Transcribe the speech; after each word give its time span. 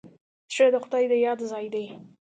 زړه 0.53 0.67
د 0.73 0.75
خدای 0.83 1.05
د 1.11 1.13
یاد 1.25 1.39
ځای 1.51 1.65
دی. 1.73 1.85